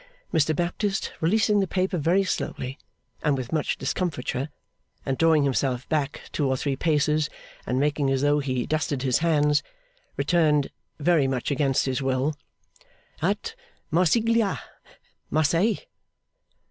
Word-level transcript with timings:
Mr 0.33 0.55
Baptist, 0.55 1.13
releasing 1.21 1.59
the 1.59 1.67
paper 1.67 1.95
very 1.99 2.23
slowly 2.23 2.79
and 3.21 3.37
with 3.37 3.51
much 3.53 3.77
discomfiture, 3.77 4.49
and 5.05 5.15
drawing 5.15 5.43
himself 5.43 5.87
back 5.89 6.21
two 6.31 6.47
or 6.47 6.57
three 6.57 6.75
paces, 6.75 7.29
and 7.67 7.79
making 7.79 8.09
as 8.09 8.23
though 8.23 8.39
he 8.39 8.65
dusted 8.65 9.03
his 9.03 9.19
hands, 9.19 9.61
returned, 10.17 10.71
very 10.99 11.27
much 11.27 11.51
against 11.51 11.85
his 11.85 12.01
will: 12.01 12.33
'At 13.21 13.53
Marsiglia 13.91 14.59
Marseilles. 15.29 15.77